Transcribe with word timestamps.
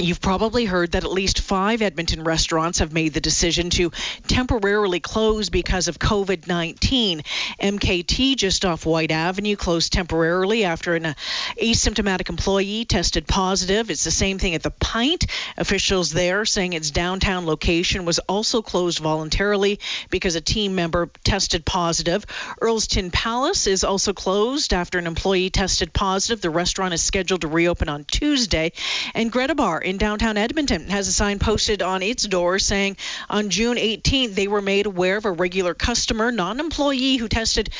You've 0.00 0.20
probably 0.20 0.64
heard 0.64 0.92
that 0.92 1.02
at 1.02 1.10
least 1.10 1.40
five 1.40 1.82
Edmonton 1.82 2.22
restaurants 2.22 2.78
have 2.78 2.92
made 2.92 3.14
the 3.14 3.20
decision 3.20 3.68
to 3.70 3.90
temporarily 4.28 5.00
close 5.00 5.48
because 5.48 5.88
of 5.88 5.98
COVID 5.98 6.46
19. 6.46 7.22
MKT, 7.60 8.36
just 8.36 8.64
off 8.64 8.86
Whyte 8.86 9.10
Avenue, 9.10 9.56
closed 9.56 9.92
temporarily 9.92 10.64
after 10.64 10.94
an 10.94 11.06
uh, 11.06 11.14
asymptomatic 11.60 12.28
employee 12.28 12.84
tested 12.84 13.26
positive. 13.26 13.90
It's 13.90 14.04
the 14.04 14.12
same 14.12 14.38
thing 14.38 14.54
at 14.54 14.62
the 14.62 14.70
Pint. 14.70 15.26
Officials 15.56 16.12
there 16.12 16.44
saying 16.44 16.74
its 16.74 16.92
downtown 16.92 17.44
location 17.44 18.04
was 18.04 18.20
also 18.20 18.62
closed 18.62 19.00
voluntarily 19.00 19.80
because 20.10 20.36
a 20.36 20.40
team 20.40 20.76
member 20.76 21.10
tested 21.24 21.64
positive. 21.64 22.24
Earl's 22.60 22.86
Tin 22.86 23.10
Palace 23.10 23.66
is 23.66 23.82
also 23.82 24.12
closed 24.12 24.72
after 24.72 25.00
an 25.00 25.08
employee 25.08 25.50
tested 25.50 25.92
positive. 25.92 26.40
The 26.40 26.50
restaurant 26.50 26.94
is 26.94 27.02
scheduled 27.02 27.40
to 27.40 27.48
reopen 27.48 27.88
on 27.88 28.04
Tuesday. 28.04 28.70
And 29.12 29.32
Greta 29.32 29.56
Bar 29.56 29.87
in 29.88 29.96
downtown 29.96 30.36
Edmonton 30.36 30.88
has 30.90 31.08
a 31.08 31.12
sign 31.12 31.38
posted 31.38 31.80
on 31.80 32.02
its 32.02 32.24
door 32.24 32.58
saying 32.58 32.96
on 33.30 33.48
June 33.48 33.78
18th 33.78 34.34
they 34.34 34.46
were 34.46 34.60
made 34.60 34.86
aware 34.86 35.16
of 35.16 35.24
a 35.24 35.32
regular 35.32 35.72
customer, 35.72 36.30
non 36.30 36.60
employee, 36.60 37.16
who 37.16 37.26
tested 37.26 37.70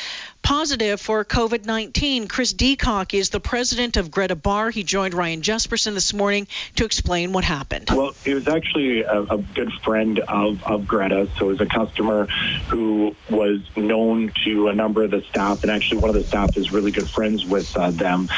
positive 0.41 0.99
for 0.99 1.23
COVID 1.23 1.65
19. 1.65 2.27
Chris 2.27 2.53
DeCock 2.53 3.13
is 3.13 3.29
the 3.29 3.39
president 3.39 3.95
of 3.97 4.09
Greta 4.09 4.35
Bar. 4.35 4.71
He 4.71 4.83
joined 4.83 5.13
Ryan 5.13 5.41
Jespersen 5.41 5.93
this 5.93 6.13
morning 6.13 6.47
to 6.77 6.85
explain 6.85 7.31
what 7.31 7.43
happened. 7.43 7.89
Well, 7.91 8.15
it 8.25 8.33
was 8.33 8.47
actually 8.47 9.03
a, 9.03 9.21
a 9.21 9.37
good 9.37 9.71
friend 9.83 10.19
of, 10.19 10.63
of 10.63 10.87
Greta. 10.87 11.29
So 11.37 11.45
it 11.45 11.49
was 11.49 11.61
a 11.61 11.67
customer 11.67 12.25
who 12.69 13.15
was 13.29 13.61
known 13.77 14.31
to 14.45 14.69
a 14.69 14.73
number 14.73 15.03
of 15.03 15.11
the 15.11 15.21
staff, 15.29 15.61
and 15.61 15.71
actually 15.71 16.01
one 16.01 16.09
of 16.09 16.15
the 16.15 16.23
staff 16.23 16.57
is 16.57 16.71
really 16.71 16.91
good 16.91 17.09
friends 17.09 17.45
with 17.45 17.75
uh, 17.77 17.91
them. 17.91 18.29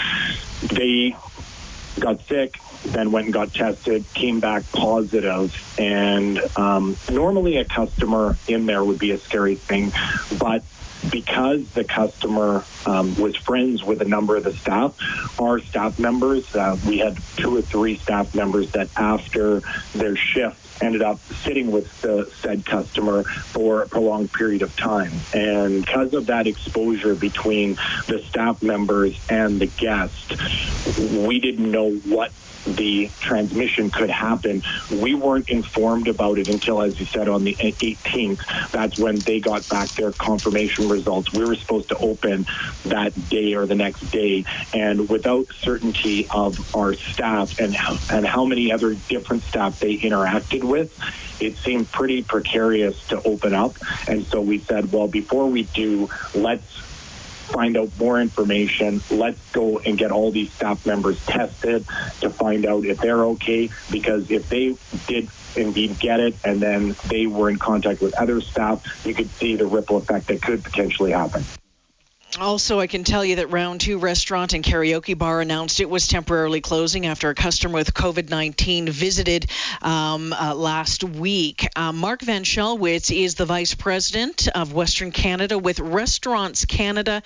They 0.64 1.16
got 2.00 2.22
sick, 2.22 2.60
then 2.86 3.12
went 3.12 3.26
and 3.26 3.34
got 3.34 3.54
tested, 3.54 4.06
came 4.14 4.40
back 4.40 4.70
positive. 4.72 5.56
and 5.80 6.42
um, 6.56 6.98
normally 7.10 7.58
a 7.58 7.66
customer 7.66 8.38
in 8.48 8.66
there 8.66 8.84
would 8.84 9.00
be 9.00 9.12
a 9.12 9.18
scary 9.18 9.56
thing, 9.56 9.92
but 10.40 10.64
because 11.10 11.68
the 11.72 11.84
customer 11.84 12.64
um, 12.86 13.16
was 13.16 13.36
friends 13.36 13.84
with 13.84 14.02
a 14.02 14.06
number 14.06 14.36
of 14.36 14.44
the 14.44 14.54
staff, 14.54 14.96
our 15.40 15.60
staff 15.60 15.98
members, 15.98 16.56
uh, 16.56 16.78
we 16.88 17.00
had 17.00 17.18
two 17.38 17.56
or 17.56 17.62
three 17.62 17.98
staff 17.98 18.36
members 18.36 18.72
that 18.72 18.90
after 18.96 19.62
their 19.94 20.16
shift 20.16 20.58
ended 20.82 21.02
up 21.02 21.20
sitting 21.44 21.72
with 21.72 22.02
the 22.02 22.32
said 22.42 22.66
customer 22.66 23.24
for 23.24 23.84
a 23.84 23.88
prolonged 23.88 24.32
period 24.34 24.62
of 24.62 24.76
time. 24.76 25.12
And 25.34 25.86
because 25.86 26.14
of 26.14 26.28
that 26.28 26.48
exposure 26.48 27.16
between 27.16 27.76
the 28.08 28.24
staff 28.28 28.62
members 28.62 29.20
and 29.30 29.60
the 29.60 29.68
guest, 29.68 30.34
we 31.00 31.40
didn't 31.40 31.72
know 31.72 31.92
what 31.92 32.32
the 32.66 33.10
transmission 33.20 33.90
could 33.90 34.10
happen. 34.10 34.64
We 34.92 35.14
weren't 35.14 35.50
informed 35.50 36.08
about 36.08 36.40
it 36.40 36.50
until, 36.50 36.82
as 36.82 37.00
you 37.00 37.06
said, 37.06 37.28
on 37.28 37.44
the 37.44 37.56
18th. 37.56 38.72
That's 38.72 38.98
when 38.98 39.18
they 39.20 39.40
got 39.40 39.68
back 39.70 39.90
their 39.90 40.12
confirmation 40.12 40.90
results. 40.90 41.34
We 41.34 41.46
were 41.46 41.56
supposed 41.56 41.90
to 41.90 41.98
open 41.98 42.46
that 42.86 43.30
day 43.30 43.54
or 43.54 43.66
the 43.66 43.76
next 43.76 44.02
day, 44.12 44.46
and 44.74 45.10
without 45.10 45.48
certainty 45.62 46.28
of 46.30 46.76
our 46.76 46.94
staff 46.94 47.60
and 47.60 47.76
and 48.10 48.26
how 48.26 48.46
many 48.46 48.72
other 48.72 48.94
different 48.94 49.44
staff 49.44 49.80
they 49.80 49.98
interacted 49.98 50.64
with, 50.64 50.98
it 51.40 51.58
seemed 51.58 51.92
pretty 51.92 52.24
precarious 52.24 53.08
to 53.08 53.22
open 53.24 53.54
up. 53.54 53.76
And 54.08 54.26
so 54.28 54.42
we 54.42 54.60
said, 54.60 54.92
well, 54.92 55.08
before 55.08 55.48
we 55.48 55.64
do, 55.64 56.10
let's 56.36 56.64
find 57.52 57.78
out 57.78 57.90
more 58.00 58.20
information. 58.20 59.02
Let's 59.10 59.40
go 59.52 59.80
and 59.80 59.98
get 59.98 60.12
all 60.12 60.32
these 60.32 60.52
staff 60.54 60.86
members 60.86 61.24
tested 61.26 61.86
to 62.22 62.30
find 62.30 62.66
out 62.66 62.86
if 62.86 63.00
they're 63.00 63.26
okay. 63.26 63.70
Because 63.92 64.30
if 64.32 64.50
they 64.50 64.76
did 65.08 65.30
indeed 65.56 66.00
get 66.00 66.20
it 66.20 66.36
and 66.44 66.62
then 66.62 66.96
they 67.08 67.28
were 67.28 67.50
in 67.50 67.58
contact 67.58 68.02
with 68.02 68.14
other 68.16 68.42
staff, 68.42 69.06
you 69.06 69.14
could 69.14 69.30
see 69.32 69.56
the 69.56 69.66
ripple 69.66 69.98
effect 69.98 70.28
that 70.28 70.42
could 70.42 70.64
potentially 70.64 71.12
happen. 71.12 71.44
Also, 72.40 72.80
I 72.80 72.88
can 72.88 73.04
tell 73.04 73.26
you 73.26 73.38
that 73.38 73.52
Round 73.52 73.82
2 73.82 73.98
restaurant 73.98 74.54
and 74.54 74.64
karaoke 74.64 75.18
bar 75.18 75.42
announced 75.42 75.82
it 75.82 75.90
was 75.90 76.08
temporarily 76.08 76.62
closing 76.62 77.06
after 77.06 77.30
a 77.30 77.36
customer 77.36 77.74
with 77.74 77.94
COVID 77.94 78.30
19 78.30 78.90
visited 78.90 79.52
um, 79.82 80.32
uh, 80.32 80.56
last 80.56 81.04
week. 81.04 81.68
Uh, 81.76 81.92
Mark 81.92 82.22
von 82.22 82.44
Schellwitz 82.44 83.12
is 83.14 83.36
the 83.36 83.46
vice 83.46 83.74
president 83.74 84.48
of 84.48 84.72
Western 84.72 85.12
Canada 85.12 85.58
with 85.58 85.82
Restaurants 85.82 86.64
Canada. 86.64 87.22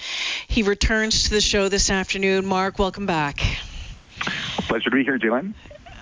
He 0.47 0.63
returns 0.63 1.25
to 1.25 1.29
the 1.29 1.41
show 1.41 1.69
this 1.69 1.91
afternoon. 1.91 2.47
Mark, 2.47 2.79
welcome 2.79 3.05
back. 3.05 3.39
Pleasure 4.67 4.89
to 4.89 4.95
be 4.95 5.03
here, 5.03 5.19
Jalen. 5.19 5.53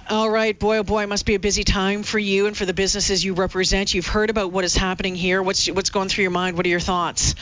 All 0.10 0.30
right, 0.30 0.58
boy, 0.58 0.78
oh 0.78 0.84
boy, 0.84 1.04
it 1.04 1.10
must 1.10 1.26
be 1.26 1.36
a 1.36 1.40
busy 1.40 1.66
time 1.66 2.04
for 2.04 2.20
you 2.20 2.48
and 2.48 2.56
for 2.56 2.66
the 2.66 2.74
businesses 2.74 3.24
you 3.24 3.34
represent. 3.34 3.94
You've 3.94 4.08
heard 4.08 4.30
about 4.30 4.52
what 4.52 4.64
is 4.64 4.76
happening 4.76 5.16
here. 5.16 5.44
What's 5.44 5.68
what's 5.68 5.90
going 5.90 6.08
through 6.08 6.24
your 6.24 6.32
mind? 6.32 6.56
What 6.56 6.66
are 6.66 6.70
your 6.70 6.80
thoughts? 6.80 7.36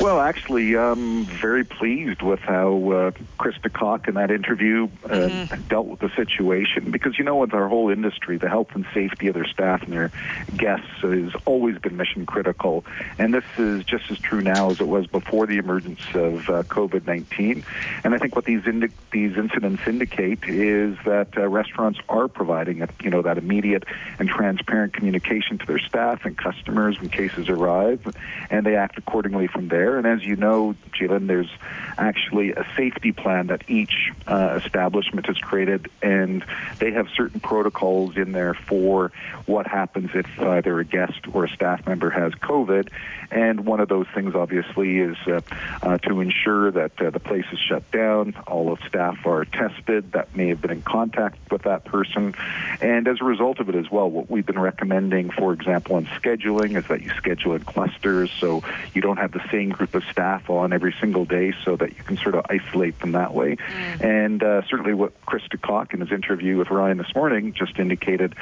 Well, 0.00 0.20
actually, 0.20 0.76
I'm 0.76 1.24
very 1.24 1.64
pleased 1.64 2.20
with 2.20 2.40
how 2.40 2.90
uh, 2.90 3.10
Chris 3.38 3.54
DeCock 3.58 4.08
in 4.08 4.14
that 4.14 4.32
interview 4.32 4.88
uh, 5.04 5.08
mm-hmm. 5.08 5.68
dealt 5.68 5.86
with 5.86 6.00
the 6.00 6.10
situation 6.16 6.90
because, 6.90 7.16
you 7.16 7.24
know, 7.24 7.36
with 7.36 7.54
our 7.54 7.68
whole 7.68 7.90
industry, 7.90 8.36
the 8.36 8.48
health 8.48 8.68
and 8.74 8.84
safety 8.92 9.28
of 9.28 9.34
their 9.34 9.46
staff 9.46 9.84
and 9.84 9.92
their 9.92 10.10
guests 10.56 10.88
has 11.02 11.32
always 11.44 11.78
been 11.78 11.96
mission 11.96 12.26
critical. 12.26 12.84
And 13.18 13.32
this 13.32 13.44
is 13.56 13.84
just 13.84 14.10
as 14.10 14.18
true 14.18 14.40
now 14.40 14.70
as 14.70 14.80
it 14.80 14.88
was 14.88 15.06
before 15.06 15.46
the 15.46 15.58
emergence 15.58 16.02
of 16.12 16.48
uh, 16.48 16.64
COVID 16.64 17.06
19. 17.06 17.64
And 18.02 18.14
I 18.14 18.18
think 18.18 18.34
what 18.34 18.46
these, 18.46 18.66
indi- 18.66 18.92
these 19.12 19.36
incidents 19.36 19.86
indicate 19.86 20.40
is 20.44 20.96
that 21.04 21.38
uh, 21.38 21.48
restaurants 21.48 22.00
are 22.08 22.26
providing, 22.26 22.82
a, 22.82 22.88
you 23.02 23.10
know, 23.10 23.22
that 23.22 23.38
immediate 23.38 23.84
and 24.18 24.28
transparent 24.28 24.92
communication 24.92 25.58
to 25.58 25.66
their 25.66 25.78
staff 25.78 26.24
and 26.24 26.36
customers 26.36 26.98
when 27.00 27.10
cases 27.10 27.48
arrive, 27.48 28.04
and 28.50 28.66
they 28.66 28.74
act 28.74 28.98
accordingly 28.98 29.33
from 29.46 29.68
there. 29.68 29.98
And 29.98 30.06
as 30.06 30.24
you 30.24 30.36
know, 30.36 30.74
Jalen, 30.92 31.26
there's 31.26 31.50
actually 31.98 32.52
a 32.52 32.66
safety 32.76 33.12
plan 33.12 33.48
that 33.48 33.68
each 33.68 34.12
uh, 34.26 34.60
establishment 34.62 35.26
has 35.26 35.38
created, 35.38 35.90
and 36.02 36.44
they 36.78 36.92
have 36.92 37.08
certain 37.16 37.40
protocols 37.40 38.16
in 38.16 38.32
there 38.32 38.54
for 38.54 39.12
what 39.46 39.66
happens 39.66 40.10
if 40.14 40.26
either 40.40 40.80
a 40.80 40.84
guest 40.84 41.20
or 41.32 41.44
a 41.44 41.48
staff 41.48 41.86
member 41.86 42.10
has 42.10 42.32
COVID. 42.34 42.88
And 43.30 43.66
one 43.66 43.80
of 43.80 43.88
those 43.88 44.06
things, 44.14 44.34
obviously, 44.34 44.98
is 44.98 45.16
uh, 45.26 45.40
uh, 45.82 45.98
to 45.98 46.20
ensure 46.20 46.70
that 46.70 47.00
uh, 47.00 47.10
the 47.10 47.20
place 47.20 47.46
is 47.52 47.58
shut 47.58 47.90
down, 47.90 48.34
all 48.46 48.72
of 48.72 48.78
staff 48.86 49.26
are 49.26 49.44
tested 49.44 50.12
that 50.12 50.34
may 50.36 50.48
have 50.48 50.60
been 50.60 50.70
in 50.70 50.82
contact 50.82 51.50
with 51.50 51.62
that 51.62 51.84
person. 51.84 52.34
And 52.80 53.08
as 53.08 53.20
a 53.20 53.24
result 53.24 53.58
of 53.58 53.68
it 53.68 53.74
as 53.74 53.90
well, 53.90 54.08
what 54.08 54.30
we've 54.30 54.46
been 54.46 54.58
recommending, 54.58 55.30
for 55.30 55.52
example, 55.52 55.96
on 55.96 56.06
scheduling 56.06 56.76
is 56.76 56.86
that 56.88 57.02
you 57.02 57.10
schedule 57.16 57.54
in 57.54 57.64
clusters 57.64 58.30
so 58.38 58.62
you 58.94 59.02
don't 59.02 59.16
have 59.16 59.23
the 59.32 59.42
same 59.50 59.70
group 59.70 59.94
of 59.94 60.04
staff 60.04 60.50
on 60.50 60.72
every 60.72 60.94
single 61.00 61.24
day 61.24 61.52
so 61.64 61.76
that 61.76 61.96
you 61.96 62.02
can 62.04 62.16
sort 62.16 62.34
of 62.34 62.46
isolate 62.48 62.98
them 63.00 63.12
that 63.12 63.34
way. 63.34 63.56
Mm. 63.56 64.04
And 64.04 64.42
uh, 64.42 64.62
certainly 64.68 64.94
what 64.94 65.12
Chris 65.26 65.42
DeCock 65.50 65.94
in 65.94 66.00
his 66.00 66.12
interview 66.12 66.56
with 66.56 66.70
Ryan 66.70 66.98
this 66.98 67.14
morning 67.14 67.52
just 67.52 67.78
indicated 67.78 68.34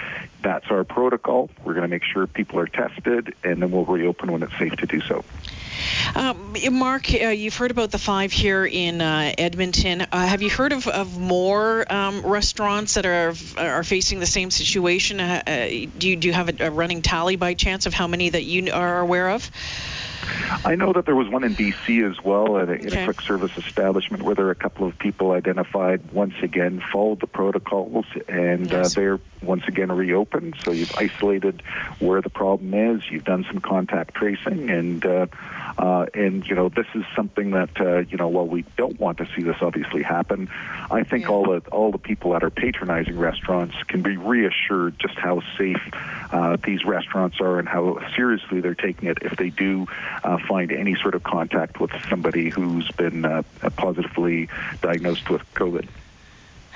that's 0.43 0.67
our 0.71 0.85
protocol. 0.85 1.51
We're 1.65 1.75
going 1.75 1.83
to 1.83 1.89
make 1.89 2.05
sure 2.05 2.27
people 2.27 2.59
are 2.59 2.67
tested 2.67 3.35
and 3.45 3.63
then 3.63 3.71
we'll 3.71 3.85
reopen 3.85 4.33
when 4.33 4.43
it's 4.43 4.57
safe 4.59 4.77
to 4.77 4.87
do 4.87 5.01
so. 5.01 5.25
Um, 6.15 6.55
Mark, 6.73 7.13
uh, 7.13 7.29
you've 7.29 7.57
heard 7.57 7.71
about 7.71 7.91
the 7.91 7.99
five 7.99 8.33
here 8.33 8.65
in 8.65 9.01
uh, 9.01 9.33
Edmonton. 9.39 10.03
Uh, 10.03 10.27
have 10.27 10.43
you 10.43 10.51
heard 10.51 10.73
of, 10.73 10.87
of 10.87 11.19
more 11.19 11.91
um, 11.93 12.25
restaurants 12.25 12.95
that 12.95 13.07
are 13.07 13.35
are 13.57 13.85
facing 13.85 14.21
the 14.21 14.27
same 14.27 14.51
situation? 14.51 15.21
Uh, 15.21 15.43
uh, 15.47 15.67
do 15.99 16.09
you 16.09 16.17
do 16.17 16.29
you 16.29 16.35
have 16.35 16.61
a, 16.61 16.67
a 16.67 16.71
running 16.71 17.03
tally 17.03 17.37
by 17.37 17.55
chance 17.55 17.87
of 17.87 17.95
how 17.95 18.07
many 18.07 18.31
that 18.31 18.45
you 18.45 18.73
are 18.73 19.01
aware 19.01 19.31
of? 19.31 19.51
I 20.65 20.77
know 20.77 20.93
that 20.93 21.07
there 21.07 21.17
was 21.17 21.29
one 21.29 21.45
in 21.45 21.55
BC 21.55 22.09
as 22.09 22.23
well 22.23 22.59
at 22.59 22.69
a, 22.69 22.73
okay. 22.73 22.87
in 22.87 22.99
a 22.99 23.05
quick 23.05 23.21
service 23.23 23.57
establishment 23.57 24.23
where 24.23 24.35
there 24.35 24.47
were 24.47 24.51
a 24.51 24.57
couple 24.57 24.87
of 24.87 24.99
people 24.99 25.33
identified 25.33 26.13
once 26.13 26.35
again 26.43 26.83
followed 26.93 27.21
the 27.21 27.27
protocols 27.27 28.07
and 28.29 28.73
uh, 28.73 28.79
yes. 28.79 28.97
uh, 28.97 29.01
they're 29.01 29.21
once 29.43 29.65
again 29.67 29.91
reopened. 29.91 30.57
So 30.65 30.73
you've 30.73 30.95
isolated 30.97 31.63
where 31.99 32.21
the 32.21 32.31
problem 32.31 32.75
is. 32.75 33.11
You've 33.11 33.25
done 33.25 33.45
some 33.49 33.61
contact 33.61 34.15
tracing 34.15 34.71
and 34.71 35.05
uh, 35.05 35.27
uh, 35.79 36.07
and 36.15 36.47
you 36.47 36.55
know 36.55 36.69
this 36.69 36.87
is 36.95 37.05
something 37.17 37.53
that 37.53 37.81
uh, 37.81 37.99
you 37.99 38.17
know 38.17 38.29
while 38.29 38.47
we 38.47 38.65
don't 38.77 38.99
want 39.01 39.19
to 39.19 39.29
see 39.35 39.43
this 39.43 39.57
obviously 39.61 40.03
happen, 40.03 40.49
I 40.91 41.03
think 41.03 41.25
yeah. 41.25 41.31
all 41.31 41.45
the 41.45 41.69
all 41.71 41.91
the 41.91 41.99
people 41.99 42.33
that 42.33 42.43
are 42.45 42.51
patronizing 42.51 43.19
restaurants 43.19 43.75
can 43.89 44.03
be 44.03 44.17
reassured 44.17 44.99
just 44.99 45.19
how 45.19 45.43
safe 45.59 45.83
uh, 46.31 46.57
these 46.65 46.85
restaurants 46.85 47.41
are 47.41 47.59
and 47.59 47.69
how 47.69 47.99
seriously 48.15 48.61
they're 48.61 48.75
taking 48.75 49.09
it 49.09 49.19
if 49.23 49.37
they 49.37 49.51
do 49.51 49.87
uh, 50.25 50.39
find 50.49 50.73
any 50.73 50.95
sort 50.95 51.15
of 51.15 51.23
contact 51.23 51.81
with 51.81 51.91
somebody 52.09 52.49
who's 52.49 52.91
been 52.93 53.25
uh, 53.25 53.43
positively 53.77 54.49
diagnosed 54.81 55.31
with 55.31 55.43
COVID. 55.55 55.89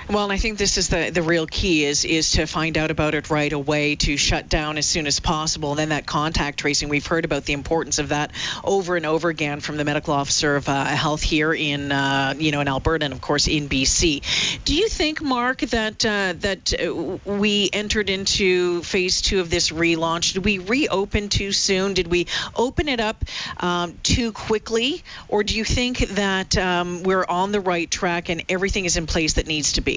Well, 0.09 0.23
and 0.23 0.31
I 0.31 0.37
think 0.37 0.57
this 0.57 0.77
is 0.77 0.87
the 0.87 1.09
the 1.09 1.21
real 1.21 1.45
key 1.45 1.83
is 1.83 2.05
is 2.05 2.31
to 2.31 2.45
find 2.45 2.77
out 2.77 2.91
about 2.91 3.13
it 3.13 3.29
right 3.29 3.51
away, 3.51 3.95
to 3.95 4.15
shut 4.15 4.47
down 4.47 4.77
as 4.77 4.85
soon 4.85 5.05
as 5.05 5.19
possible, 5.19 5.71
and 5.71 5.79
then 5.79 5.89
that 5.89 6.05
contact 6.05 6.59
tracing. 6.59 6.87
We've 6.87 7.05
heard 7.05 7.25
about 7.25 7.43
the 7.43 7.51
importance 7.51 7.99
of 7.99 8.09
that 8.09 8.31
over 8.63 8.95
and 8.95 9.05
over 9.05 9.27
again 9.27 9.59
from 9.59 9.75
the 9.75 9.83
medical 9.83 10.13
officer 10.13 10.55
of 10.55 10.69
uh, 10.69 10.85
health 10.85 11.21
here 11.21 11.53
in 11.53 11.91
uh, 11.91 12.35
you 12.37 12.53
know 12.53 12.61
in 12.61 12.69
Alberta 12.69 13.03
and 13.03 13.13
of 13.13 13.19
course 13.19 13.49
in 13.49 13.67
BC. 13.67 14.63
Do 14.63 14.75
you 14.75 14.87
think, 14.87 15.21
Mark, 15.21 15.59
that 15.59 16.05
uh, 16.05 16.35
that 16.39 16.73
uh, 16.73 17.17
we 17.25 17.69
entered 17.73 18.09
into 18.09 18.83
phase 18.83 19.21
two 19.21 19.41
of 19.41 19.49
this 19.49 19.71
relaunch? 19.71 20.35
Did 20.35 20.45
we 20.45 20.59
reopen 20.59 21.27
too 21.27 21.51
soon? 21.51 21.93
Did 21.93 22.07
we 22.07 22.27
open 22.55 22.87
it 22.87 23.01
up 23.01 23.25
um, 23.57 23.99
too 24.03 24.31
quickly, 24.31 25.03
or 25.27 25.43
do 25.43 25.57
you 25.57 25.65
think 25.65 25.99
that 26.11 26.57
um, 26.57 27.03
we're 27.03 27.25
on 27.27 27.51
the 27.51 27.59
right 27.59 27.91
track 27.91 28.29
and 28.29 28.45
everything 28.47 28.85
is 28.85 28.95
in 28.95 29.05
place 29.05 29.33
that 29.33 29.47
needs 29.47 29.73
to 29.73 29.81
be? 29.81 29.96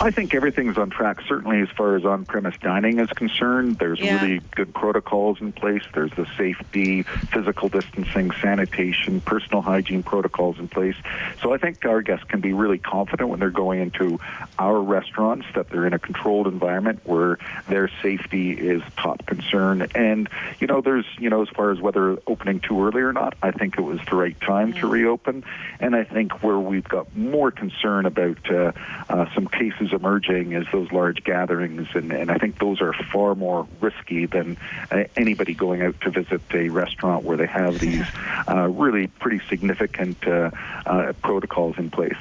I 0.00 0.10
think 0.10 0.34
everything's 0.34 0.78
on 0.78 0.90
track, 0.90 1.18
certainly 1.28 1.60
as 1.60 1.68
far 1.76 1.96
as 1.96 2.04
on 2.04 2.24
premise 2.24 2.54
dining 2.60 2.98
is 2.98 3.08
concerned. 3.10 3.78
There's 3.78 4.00
Yeah. 4.00 4.14
really 4.14 4.40
good 4.56 4.74
protocols 4.74 5.40
in 5.40 5.52
place. 5.52 5.82
There's 5.94 6.10
the 6.12 6.26
safety, 6.36 7.04
physical 7.32 7.68
distancing, 7.68 8.30
sanitation, 8.42 9.20
personal 9.20 9.62
hygiene 9.62 10.02
protocols 10.02 10.58
in 10.58 10.68
place. 10.68 10.96
So 11.42 11.52
I 11.52 11.58
think 11.58 11.84
our 11.84 12.02
guests 12.02 12.24
can 12.28 12.40
be 12.40 12.52
really 12.52 12.78
confident 12.78 13.28
when 13.30 13.38
they're 13.40 13.50
going 13.50 13.80
into 13.80 14.18
our 14.58 14.80
restaurants 14.80 15.46
that 15.54 15.70
they're 15.70 15.86
in 15.86 15.92
a 15.92 15.98
controlled 15.98 16.46
environment 16.46 17.00
where 17.04 17.38
their 17.68 17.90
safety 18.02 18.52
is 18.52 18.82
top 18.96 19.24
concern. 19.26 19.86
And, 19.94 20.28
you 20.60 20.66
know, 20.66 20.80
there's, 20.80 21.06
you 21.18 21.30
know, 21.30 21.42
as 21.42 21.48
far 21.48 21.70
as 21.70 21.80
whether 21.80 22.18
opening 22.26 22.60
too 22.60 22.84
early 22.84 23.02
or 23.02 23.12
not, 23.12 23.34
I 23.42 23.50
think 23.52 23.78
it 23.78 23.82
was 23.82 24.00
the 24.10 24.16
right 24.16 24.38
time 24.40 24.72
to 24.74 24.86
reopen. 24.86 25.44
And 25.78 25.94
I 25.94 26.04
think 26.04 26.42
where 26.42 26.58
we've 26.58 26.88
got 26.88 27.14
more 27.16 27.50
concern 27.50 28.06
about 28.06 28.38
uh, 28.50 28.72
uh, 29.08 29.26
some 29.34 29.46
cases 29.46 29.92
emerging 29.92 30.52
is 30.52 30.66
those 30.72 30.90
large 30.92 31.24
gatherings, 31.24 31.88
and, 31.94 32.12
and 32.12 32.30
I 32.30 32.38
think 32.38 32.58
those 32.58 32.80
are 32.80 32.92
far 32.92 33.34
more 33.34 33.66
risky 33.80 34.26
than 34.26 34.56
uh, 34.90 35.04
anybody 35.16 35.54
going 35.54 35.82
out 35.82 36.00
to 36.02 36.10
visit 36.10 36.42
a 36.52 36.68
restaurant 36.68 37.24
where 37.24 37.36
they 37.36 37.46
have 37.46 37.78
these 37.78 38.06
uh, 38.48 38.68
really 38.68 39.06
pretty 39.06 39.40
significant 39.48 40.26
uh, 40.26 40.50
uh, 40.86 41.12
protocols 41.22 41.78
in 41.78 41.90
place. 41.90 42.16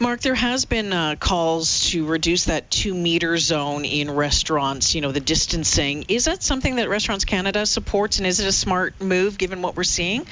Mark, 0.00 0.20
there 0.20 0.34
has 0.34 0.64
been 0.64 0.92
uh, 0.92 1.16
calls 1.18 1.90
to 1.90 2.06
reduce 2.06 2.46
that 2.46 2.70
two 2.70 2.94
meter 2.94 3.38
zone 3.38 3.84
in 3.84 4.10
restaurants, 4.10 4.94
you 4.94 5.00
know, 5.00 5.12
the 5.12 5.20
distancing. 5.20 6.04
Is 6.08 6.26
that 6.26 6.42
something 6.42 6.76
that 6.76 6.88
Restaurants 6.88 7.24
Canada 7.24 7.66
supports, 7.66 8.18
and 8.18 8.26
is 8.26 8.40
it 8.40 8.46
a 8.46 8.52
smart 8.52 9.00
move 9.00 9.38
given 9.38 9.62
what 9.62 9.76
we're 9.76 9.84
seeing? 9.84 10.26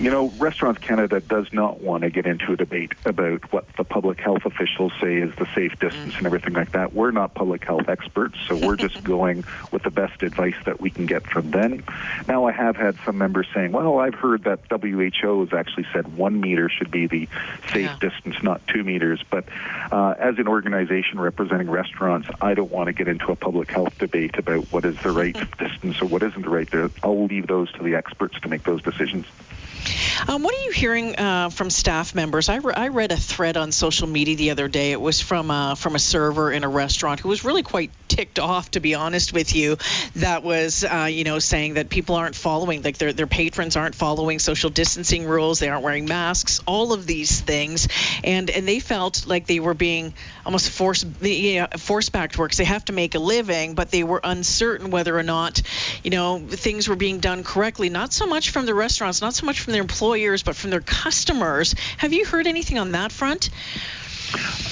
You 0.00 0.10
know, 0.10 0.28
Restaurants 0.38 0.80
Canada 0.80 1.20
does 1.20 1.46
not 1.52 1.80
want 1.80 2.02
to 2.02 2.10
get 2.10 2.26
into 2.26 2.52
a 2.52 2.56
debate 2.56 2.92
about 3.04 3.52
what 3.52 3.64
the 3.76 3.84
public 3.84 4.18
health 4.18 4.44
officials 4.44 4.92
say 5.00 5.16
is 5.18 5.32
the 5.36 5.46
safe 5.54 5.78
distance 5.78 6.14
and 6.16 6.26
everything 6.26 6.52
like 6.52 6.72
that. 6.72 6.92
We're 6.92 7.12
not 7.12 7.34
public 7.34 7.64
health 7.64 7.88
experts, 7.88 8.36
so 8.48 8.56
we're 8.56 8.74
just 8.74 9.04
going 9.04 9.44
with 9.70 9.84
the 9.84 9.90
best 9.92 10.24
advice 10.24 10.56
that 10.66 10.80
we 10.80 10.90
can 10.90 11.06
get 11.06 11.24
from 11.28 11.52
them. 11.52 11.84
Now, 12.26 12.44
I 12.46 12.52
have 12.52 12.74
had 12.76 12.96
some 13.04 13.18
members 13.18 13.46
saying, 13.54 13.70
well, 13.70 13.98
I've 13.98 14.14
heard 14.14 14.44
that 14.44 14.60
WHO 14.68 15.40
has 15.44 15.52
actually 15.52 15.86
said 15.92 16.16
one 16.16 16.40
meter 16.40 16.68
should 16.68 16.90
be 16.90 17.06
the 17.06 17.28
safe 17.72 17.82
Yeah. 17.84 17.96
distance, 18.00 18.42
not 18.42 18.66
two 18.66 18.82
meters. 18.82 19.22
But 19.30 19.44
uh, 19.92 20.14
as 20.18 20.38
an 20.38 20.48
organization 20.48 21.20
representing 21.20 21.70
restaurants, 21.70 22.28
I 22.40 22.54
don't 22.54 22.70
want 22.72 22.88
to 22.88 22.92
get 22.92 23.06
into 23.06 23.30
a 23.30 23.36
public 23.36 23.70
health 23.70 23.96
debate 23.98 24.38
about 24.38 24.72
what 24.72 24.84
is 24.84 24.96
the 25.04 25.12
right 25.12 25.36
distance 25.58 26.02
or 26.02 26.06
what 26.06 26.24
isn't 26.24 26.42
the 26.42 26.50
right. 26.50 26.68
distance. 26.68 26.94
I'll 27.04 27.26
leave 27.26 27.46
those 27.46 27.70
to 27.74 27.84
the 27.84 27.94
experts 27.94 28.40
to 28.40 28.48
make 28.48 28.64
those 28.64 28.82
decisions. 28.82 29.26
Um, 30.28 30.42
what 30.42 30.54
are 30.54 30.62
you 30.62 30.70
hearing 30.70 31.16
uh, 31.16 31.50
from 31.50 31.70
staff 31.70 32.14
members? 32.14 32.48
I, 32.48 32.56
re- 32.56 32.74
I 32.74 32.88
read 32.88 33.12
a 33.12 33.16
thread 33.16 33.56
on 33.56 33.72
social 33.72 34.06
media 34.06 34.36
the 34.36 34.50
other 34.50 34.68
day. 34.68 34.92
It 34.92 35.00
was 35.00 35.20
from 35.20 35.50
uh, 35.50 35.74
from 35.74 35.94
a 35.94 35.98
server 35.98 36.52
in 36.52 36.64
a 36.64 36.68
restaurant 36.68 37.20
who 37.20 37.28
was 37.28 37.44
really 37.44 37.62
quite 37.62 37.90
ticked 38.08 38.38
off, 38.38 38.70
to 38.72 38.80
be 38.80 38.94
honest 38.94 39.32
with 39.32 39.54
you. 39.54 39.76
That 40.16 40.42
was, 40.42 40.84
uh, 40.84 41.08
you 41.10 41.24
know, 41.24 41.38
saying 41.38 41.74
that 41.74 41.88
people 41.88 42.14
aren't 42.14 42.34
following, 42.34 42.82
like 42.82 42.98
their 42.98 43.12
their 43.12 43.26
patrons 43.26 43.76
aren't 43.76 43.94
following 43.94 44.38
social 44.38 44.70
distancing 44.70 45.26
rules. 45.26 45.58
They 45.58 45.68
aren't 45.68 45.82
wearing 45.82 46.06
masks. 46.06 46.60
All 46.66 46.92
of 46.92 47.06
these 47.06 47.40
things, 47.40 47.88
and 48.22 48.50
and 48.50 48.66
they 48.66 48.80
felt 48.80 49.26
like 49.26 49.46
they 49.46 49.60
were 49.60 49.74
being 49.74 50.14
almost 50.44 50.70
forced 50.70 51.06
you 51.22 51.60
know, 51.60 51.66
forced 51.78 52.12
back 52.12 52.32
to 52.32 52.38
work. 52.38 52.54
They 52.54 52.64
have 52.64 52.84
to 52.86 52.92
make 52.92 53.14
a 53.14 53.18
living, 53.18 53.74
but 53.74 53.90
they 53.90 54.04
were 54.04 54.20
uncertain 54.22 54.90
whether 54.90 55.16
or 55.18 55.22
not, 55.22 55.62
you 56.02 56.10
know, 56.10 56.38
things 56.38 56.88
were 56.88 56.96
being 56.96 57.18
done 57.18 57.42
correctly. 57.42 57.88
Not 57.88 58.12
so 58.12 58.26
much 58.26 58.50
from 58.50 58.66
the 58.66 58.74
restaurants, 58.74 59.20
not 59.20 59.34
so 59.34 59.46
much 59.46 59.60
from 59.60 59.72
their 59.72 59.84
employers, 60.04 60.42
but 60.42 60.54
from 60.54 60.68
their 60.68 60.82
customers. 60.82 61.74
Have 61.96 62.12
you 62.12 62.26
heard 62.26 62.46
anything 62.46 62.78
on 62.78 62.92
that 62.92 63.10
front? 63.10 63.48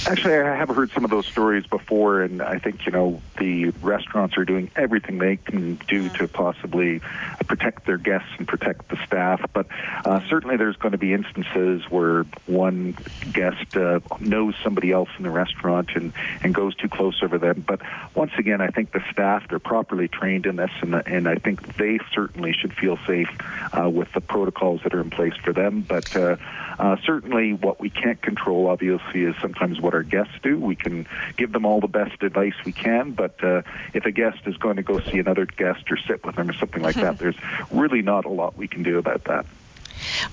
Actually, 0.07 0.39
I 0.39 0.57
have 0.57 0.69
heard 0.69 0.91
some 0.91 1.05
of 1.05 1.11
those 1.11 1.27
stories 1.27 1.67
before, 1.67 2.23
and 2.23 2.43
I 2.43 2.59
think 2.59 2.87
you 2.87 2.93
know 2.93 3.23
the 3.39 3.71
restaurants 3.83 4.37
are 4.37 4.45
doing 4.45 4.71
everything 4.75 5.19
they 5.19 5.37
can 5.37 5.77
do 5.89 6.09
to 6.11 6.27
possibly 6.27 7.01
protect 7.47 7.87
their 7.87 7.99
guests 7.99 8.29
and 8.39 8.49
protect 8.49 8.89
the 8.89 8.97
staff. 9.07 9.41
But 9.53 9.67
uh, 10.05 10.21
certainly, 10.29 10.57
there's 10.57 10.77
going 10.77 10.93
to 10.93 10.99
be 10.99 11.13
instances 11.13 11.83
where 11.89 12.25
one 12.47 12.97
guest 13.33 13.77
uh, 13.77 14.01
knows 14.19 14.55
somebody 14.63 14.91
else 14.91 15.09
in 15.19 15.23
the 15.23 15.31
restaurant 15.31 15.91
and 15.95 16.13
and 16.43 16.53
goes 16.53 16.75
too 16.75 16.89
close 16.89 17.23
over 17.23 17.39
them. 17.39 17.65
But 17.67 17.81
once 18.15 18.33
again, 18.39 18.61
I 18.61 18.69
think 18.69 18.93
the 18.93 19.05
staff 19.13 19.49
they're 19.49 19.61
properly 19.61 20.09
trained 20.09 20.47
in 20.47 20.57
this, 20.57 20.73
and 20.81 20.95
and 21.07 21.29
I 21.29 21.37
think 21.37 21.77
they 21.77 22.01
certainly 22.13 22.53
should 22.53 22.75
feel 22.75 22.99
safe 23.07 23.31
uh, 23.73 23.89
with 23.89 24.13
the 24.13 24.21
protocols 24.21 24.81
that 24.83 24.95
are 24.95 25.01
in 25.01 25.11
place 25.11 25.35
for 25.45 25.53
them. 25.53 25.83
But 25.83 26.15
uh, 26.17 26.37
uh, 26.79 26.97
certainly, 27.05 27.53
what 27.53 27.81
we 27.81 27.91
can't 27.91 28.21
control, 28.21 28.69
obviously, 28.69 29.23
is 29.23 29.35
sometimes 29.41 29.81
what 29.81 29.95
our 29.95 30.03
guests 30.03 30.35
do. 30.43 30.59
We 30.59 30.77
can 30.77 31.07
give 31.37 31.53
them 31.53 31.65
all 31.65 31.81
the 31.81 31.89
best 31.89 32.23
advice 32.23 32.55
we 32.65 32.73
can, 32.73 33.13
but 33.13 33.43
uh, 33.43 33.63
if 33.95 34.05
a 34.05 34.13
guest 34.13 34.39
is 34.47 34.57
going 34.57 34.77
to 34.77 34.83
go 34.83 35.01
see 35.01 35.19
another 35.19 35.47
guest 35.47 35.91
or 35.91 35.97
sit 35.97 36.25
with 36.25 36.37
them 36.37 36.51
or 36.51 36.55
something 36.55 36.83
like 36.83 36.97
that, 36.97 37.19
there's 37.19 37.37
really 37.71 38.03
not 38.03 38.25
a 38.25 38.31
lot 38.31 38.57
we 38.57 38.69
can 38.69 38.83
do 38.83 38.99
about 38.99 39.25
that. 39.25 39.47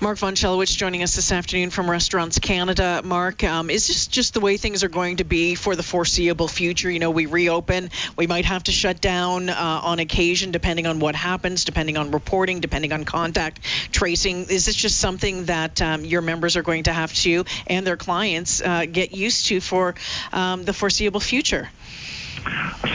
Mark 0.00 0.18
von 0.18 0.34
Schellwitz 0.34 0.76
joining 0.76 1.02
us 1.02 1.14
this 1.14 1.32
afternoon 1.32 1.70
from 1.70 1.90
Restaurants 1.90 2.38
Canada. 2.38 3.02
Mark, 3.04 3.44
um, 3.44 3.70
is 3.70 3.86
this 3.86 4.06
just 4.06 4.34
the 4.34 4.40
way 4.40 4.56
things 4.56 4.84
are 4.84 4.88
going 4.88 5.16
to 5.18 5.24
be 5.24 5.54
for 5.54 5.76
the 5.76 5.82
foreseeable 5.82 6.48
future? 6.48 6.90
You 6.90 6.98
know, 6.98 7.10
we 7.10 7.26
reopen, 7.26 7.90
we 8.16 8.26
might 8.26 8.44
have 8.44 8.64
to 8.64 8.72
shut 8.72 9.00
down 9.00 9.48
uh, 9.48 9.80
on 9.82 9.98
occasion, 9.98 10.50
depending 10.50 10.86
on 10.86 11.00
what 11.00 11.14
happens, 11.14 11.64
depending 11.64 11.96
on 11.96 12.10
reporting, 12.10 12.60
depending 12.60 12.92
on 12.92 13.04
contact 13.04 13.60
tracing. 13.92 14.46
Is 14.48 14.66
this 14.66 14.74
just 14.74 14.98
something 14.98 15.46
that 15.46 15.80
um, 15.82 16.04
your 16.04 16.22
members 16.22 16.56
are 16.56 16.62
going 16.62 16.84
to 16.84 16.92
have 16.92 17.12
to 17.14 17.44
and 17.66 17.86
their 17.86 17.96
clients 17.96 18.60
uh, 18.60 18.86
get 18.86 19.12
used 19.12 19.46
to 19.46 19.60
for 19.60 19.94
um, 20.32 20.64
the 20.64 20.72
foreseeable 20.72 21.20
future? 21.20 21.68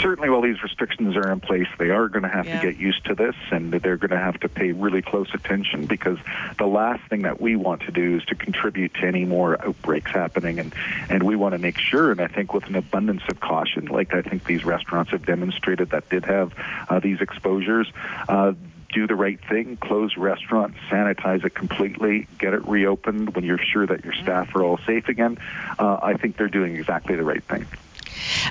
Certainly, 0.02 0.30
while 0.30 0.42
these 0.42 0.62
restrictions 0.62 1.16
are 1.16 1.32
in 1.32 1.40
place, 1.40 1.68
they 1.78 1.90
are 1.90 2.08
going 2.10 2.24
to 2.24 2.30
have 2.30 2.46
Yeah. 2.46 2.62
to 2.62 2.68
get 2.72 2.78
used 2.80 3.06
to 3.06 3.16
this, 3.16 3.36
and 3.52 3.72
they're 3.72 3.98
going 3.98 4.12
to 4.12 4.18
have 4.18 4.40
to 4.42 4.50
pay 4.50 4.72
really 4.72 5.02
close 5.02 5.34
attention 5.34 5.86
because 5.86 6.18
the 6.58 6.68
last 6.68 7.02
thing 7.10 7.24
that 7.24 7.42
we 7.42 7.56
want 7.56 7.82
to 7.84 7.92
do 7.92 8.18
is 8.18 8.26
to 8.26 8.36
contribute 8.36 8.94
to 8.96 9.06
any 9.06 9.26
more 9.26 9.60
outbreaks 9.66 10.12
happening, 10.12 10.60
and 10.60 10.74
and 11.10 11.24
we 11.24 11.36
want 11.36 11.54
to 11.54 11.60
make 11.60 11.78
sure, 11.78 12.12
and 12.12 12.22
I 12.22 12.28
think 12.28 12.54
with 12.54 12.66
an 12.68 12.76
abundance 12.76 13.24
of 13.30 13.40
caution, 13.40 13.86
like 13.86 14.14
I 14.14 14.22
think 14.22 14.46
these 14.46 14.64
restaurants 14.66 15.12
have 15.12 15.26
demonstrated 15.26 15.90
that 15.92 16.10
did 16.10 16.26
have 16.26 16.54
uh, 16.90 17.00
these 17.00 17.22
exposures. 17.22 17.92
Uh, 18.28 18.54
do 18.94 19.08
the 19.08 19.16
right 19.16 19.40
thing, 19.50 19.76
close 19.76 20.16
restaurants, 20.16 20.78
sanitize 20.90 21.44
it 21.44 21.54
completely, 21.54 22.28
get 22.40 22.54
it 22.54 22.66
reopened 22.66 23.36
when 23.36 23.44
you're 23.44 23.58
sure 23.58 23.86
that 23.86 24.06
your 24.06 24.14
staff 24.14 24.56
are 24.56 24.64
all 24.64 24.78
safe 24.86 25.10
again. 25.10 25.38
Uh, 25.78 26.00
I 26.02 26.14
think 26.14 26.38
they're 26.38 26.48
doing 26.48 26.78
exactly 26.78 27.18
the 27.18 27.24
right 27.24 27.44
thing. 27.44 27.66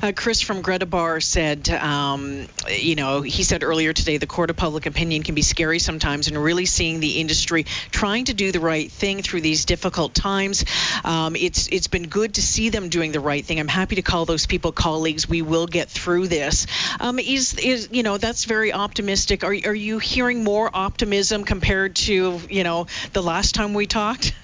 Uh, 0.05 0.13
Chris 0.13 0.43
from 0.43 0.61
Greta 0.61 0.85
Bar 0.85 1.19
said, 1.23 1.67
um, 1.71 2.47
you 2.69 2.95
know, 2.95 3.23
he 3.23 3.43
said 3.43 3.63
earlier 3.63 3.95
today 3.95 4.19
the 4.19 4.27
court 4.27 4.51
of 4.51 4.57
public 4.57 4.85
opinion 4.85 5.23
can 5.23 5.35
be 5.35 5.41
scary 5.41 5.79
sometimes, 5.79 6.29
and 6.29 6.37
really 6.37 6.67
seeing 6.67 7.01
the 7.01 7.21
industry 7.21 7.65
trying 7.91 8.27
to 8.27 8.35
do 8.35 8.53
the 8.53 8.61
right 8.61 8.93
thing 8.93 9.23
through 9.23 9.41
these 9.41 9.65
difficult 9.65 10.13
times. 10.13 10.67
Um, 11.07 11.37
it's 11.37 11.69
it's 11.69 11.87
been 11.87 12.09
good 12.09 12.35
to 12.35 12.43
see 12.43 12.69
them 12.69 12.91
doing 12.91 13.13
the 13.13 13.21
right 13.21 13.43
thing. 13.43 13.59
I'm 13.59 13.67
happy 13.67 13.95
to 13.95 14.03
call 14.03 14.27
those 14.27 14.45
people 14.45 14.73
colleagues. 14.73 15.27
We 15.27 15.41
will 15.41 15.67
get 15.67 15.89
through 15.89 16.29
this. 16.29 16.67
Um, 17.01 17.19
is 17.19 17.55
is 17.55 17.89
you 17.91 18.03
know 18.03 18.19
that's 18.19 18.45
very 18.45 18.75
optimistic. 18.75 19.43
Are 19.43 19.57
are 19.65 19.75
you 19.75 20.01
hearing 20.01 20.45
more 20.45 20.69
optimism 20.75 21.45
compared 21.45 21.97
to 21.97 22.43
you 22.51 22.63
know 22.63 22.89
the 23.15 23.23
last 23.23 23.55
time 23.55 23.73
we 23.73 23.87
talked? 23.87 24.35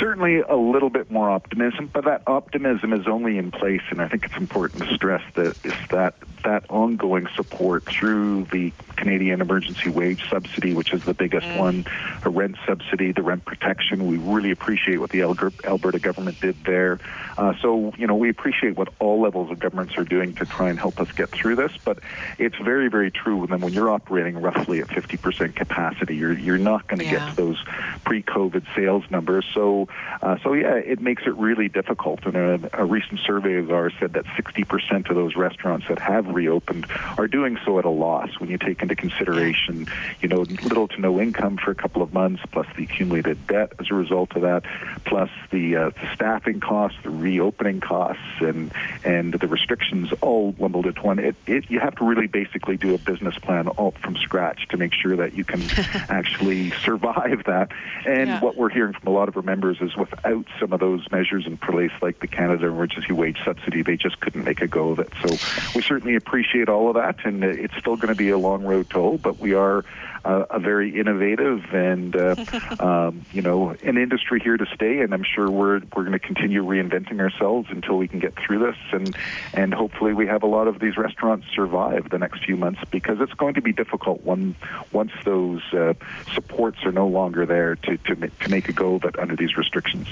Certainly 0.00 0.40
a 0.48 0.56
little 0.56 0.90
bit 0.90 1.10
more 1.10 1.30
optimism, 1.30 1.90
but 1.92 2.04
that 2.04 2.22
optimism 2.26 2.92
is 2.92 3.06
only 3.08 3.38
in 3.38 3.50
place, 3.50 3.82
and 3.90 4.00
I 4.00 4.08
think 4.08 4.24
it's 4.24 4.36
important 4.36 4.84
to 4.84 4.94
stress 4.94 5.22
that 5.36 5.54
is 5.64 5.74
that 5.90 6.14
that 6.44 6.64
ongoing 6.70 7.26
support 7.36 7.84
through 7.84 8.44
the 8.52 8.72
Canadian 8.96 9.40
Emergency 9.40 9.88
Wage 9.90 10.22
Subsidy, 10.30 10.74
which 10.74 10.92
is 10.92 11.02
the 11.04 11.14
biggest 11.14 11.46
one, 11.56 11.86
a 12.24 12.30
rent 12.30 12.56
subsidy, 12.66 13.12
the 13.12 13.22
rent 13.22 13.44
protection. 13.44 14.06
We 14.06 14.18
really 14.18 14.50
appreciate 14.50 14.98
what 14.98 15.10
the 15.10 15.22
Alberta 15.22 15.98
government 15.98 16.40
did 16.40 16.56
there. 16.64 16.98
Uh, 17.36 17.54
so, 17.62 17.92
you 17.96 18.06
know, 18.06 18.16
we 18.16 18.28
appreciate 18.28 18.76
what 18.76 18.88
all 18.98 19.20
levels 19.20 19.50
of 19.50 19.58
governments 19.58 19.96
are 19.96 20.04
doing 20.04 20.34
to 20.34 20.46
try 20.46 20.70
and 20.70 20.78
help 20.78 21.00
us 21.00 21.10
get 21.12 21.30
through 21.30 21.56
this. 21.56 21.72
But 21.84 21.98
it's 22.38 22.56
very, 22.56 22.88
very 22.88 23.10
true. 23.10 23.46
Then 23.48 23.60
when 23.60 23.72
you're 23.72 23.90
operating 23.90 24.40
roughly 24.40 24.80
at 24.80 24.88
50% 24.88 25.54
capacity, 25.54 26.16
you're 26.16 26.36
you're 26.38 26.58
not 26.58 26.86
going 26.88 26.98
to 26.98 27.04
Yeah. 27.04 27.18
get 27.20 27.30
to 27.30 27.36
those 27.36 27.62
pre-COVID 28.04 28.64
sales 28.74 29.04
numbers. 29.10 29.44
So, 29.54 29.88
uh, 30.22 30.36
so 30.42 30.52
yeah, 30.54 30.74
it 30.74 31.00
makes 31.00 31.22
it 31.26 31.34
really 31.36 31.68
difficult. 31.68 32.24
And 32.26 32.36
a, 32.36 32.70
a 32.72 32.84
recent 32.84 33.20
survey 33.20 33.54
of 33.56 33.70
ours 33.70 33.92
said 34.00 34.14
that 34.14 34.24
60% 34.24 35.08
of 35.08 35.16
those 35.16 35.36
restaurants 35.36 35.86
that 35.88 35.98
have 35.98 36.26
reopened 36.38 36.86
are 37.16 37.26
doing 37.26 37.58
so 37.64 37.78
at 37.78 37.84
a 37.84 37.90
loss 37.90 38.30
when 38.38 38.48
you 38.48 38.58
take 38.58 38.80
into 38.82 38.94
consideration, 38.94 39.86
you 40.20 40.28
know, 40.28 40.42
little 40.70 40.86
to 40.88 41.00
no 41.00 41.20
income 41.20 41.56
for 41.56 41.72
a 41.72 41.74
couple 41.74 42.00
of 42.00 42.12
months, 42.12 42.42
plus 42.52 42.66
the 42.76 42.84
accumulated 42.84 43.46
debt 43.48 43.72
as 43.80 43.90
a 43.90 43.94
result 43.94 44.36
of 44.36 44.42
that, 44.42 44.62
plus 45.04 45.30
the, 45.50 45.76
uh, 45.76 45.90
the 45.90 46.14
staffing 46.14 46.60
costs, 46.60 46.98
the 47.02 47.10
reopening 47.10 47.80
costs, 47.80 48.22
and 48.40 48.70
and 49.04 49.34
the 49.34 49.48
restrictions 49.48 50.12
all 50.20 50.52
bundled 50.52 50.86
into 50.86 51.02
one. 51.02 51.18
It, 51.18 51.34
it 51.46 51.70
you 51.70 51.80
have 51.80 51.96
to 51.96 52.04
really 52.04 52.26
basically 52.26 52.76
do 52.76 52.94
a 52.94 52.98
business 52.98 53.36
plan 53.38 53.68
all 53.68 53.92
from 54.02 54.16
scratch 54.16 54.68
to 54.68 54.76
make 54.76 54.92
sure 54.94 55.16
that 55.16 55.34
you 55.34 55.44
can 55.44 55.62
actually 56.08 56.70
survive 56.70 57.44
that. 57.46 57.72
And 58.06 58.28
yeah. 58.28 58.40
what 58.40 58.56
we're 58.56 58.70
hearing 58.70 58.92
from 58.92 59.08
a 59.08 59.10
lot 59.10 59.28
of 59.28 59.36
our 59.36 59.42
members 59.42 59.78
is 59.80 59.96
without 59.96 60.46
some 60.60 60.72
of 60.72 60.80
those 60.80 61.04
measures 61.10 61.46
in 61.46 61.56
place, 61.56 61.92
like 62.00 62.20
the 62.20 62.28
Canada 62.28 62.66
Emergency 62.66 63.12
Wage 63.12 63.38
Subsidy, 63.44 63.82
they 63.82 63.96
just 63.96 64.20
couldn't 64.20 64.44
make 64.44 64.60
a 64.60 64.68
go 64.68 64.90
of 64.90 64.98
it. 64.98 65.12
So 65.22 65.30
we 65.74 65.82
certainly 65.82 66.14
appreciate 66.18 66.68
all 66.68 66.88
of 66.88 66.94
that, 66.94 67.24
and 67.24 67.42
it's 67.42 67.76
still 67.78 67.96
going 67.96 68.08
to 68.08 68.14
be 68.14 68.28
a 68.28 68.38
long 68.38 68.62
road 68.62 68.90
to 68.90 68.96
hoe, 68.96 69.18
but 69.18 69.38
we 69.38 69.54
are 69.54 69.84
uh, 70.24 70.44
a 70.50 70.58
very 70.58 70.98
innovative 70.98 71.64
and 71.72 72.14
uh, 72.14 72.34
um, 72.80 73.24
you 73.32 73.40
know 73.40 73.70
an 73.82 73.96
industry 73.96 74.40
here 74.40 74.56
to 74.56 74.66
stay. 74.74 75.00
And 75.00 75.14
I'm 75.14 75.24
sure 75.24 75.50
we're 75.50 75.80
we're 75.94 76.04
going 76.04 76.12
to 76.12 76.18
continue 76.18 76.62
reinventing 76.64 77.20
ourselves 77.20 77.68
until 77.70 77.96
we 77.96 78.08
can 78.08 78.18
get 78.18 78.34
through 78.36 78.58
this, 78.58 78.76
and 78.92 79.16
and 79.54 79.72
hopefully 79.72 80.12
we 80.12 80.26
have 80.26 80.42
a 80.42 80.46
lot 80.46 80.68
of 80.68 80.78
these 80.80 80.96
restaurants 80.96 81.46
survive 81.54 82.10
the 82.10 82.18
next 82.18 82.44
few 82.44 82.56
months 82.56 82.80
because 82.90 83.20
it's 83.20 83.34
going 83.34 83.54
to 83.54 83.62
be 83.62 83.72
difficult 83.72 84.22
when 84.24 84.54
once 84.92 85.12
those 85.24 85.62
uh, 85.72 85.94
supports 86.34 86.84
are 86.84 86.92
no 86.92 87.08
longer 87.08 87.46
there 87.46 87.76
to 87.76 87.96
to, 87.96 88.14
to 88.14 88.50
make 88.50 88.68
a 88.68 88.72
go 88.72 88.96
of 88.96 89.04
it 89.04 89.18
under 89.18 89.36
these 89.36 89.56
restrictions. 89.56 90.08